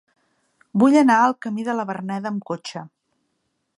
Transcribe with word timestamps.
Vull 0.83 0.97
anar 1.01 1.17
al 1.25 1.35
camí 1.47 1.67
de 1.67 1.75
la 1.81 1.85
Verneda 1.91 2.31
amb 2.33 2.49
cotxe. 2.53 2.87